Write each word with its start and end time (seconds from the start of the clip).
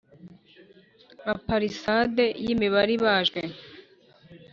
nka 1.21 1.33
palisade 1.47 2.25
yimibare 2.43 2.91
ibajwe 2.97 3.41